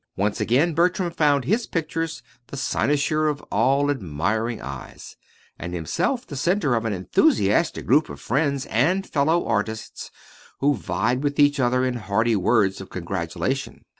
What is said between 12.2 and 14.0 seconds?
words of congratulation.